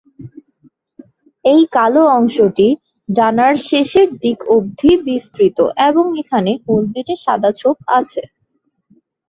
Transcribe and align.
এই 1.45 1.61
কালো 1.73 2.03
অংশটি 2.17 2.67
ডানার 3.09 3.53
শেষের 3.67 4.07
দিক 4.21 4.39
অবধি 4.55 4.91
বিস্তৃত 5.05 5.57
এবং 5.87 6.05
এখানে 6.21 6.51
হলদেটে 6.65 7.15
সাদা 7.23 7.51
ছোপ 7.59 7.77
আছে। 7.97 8.21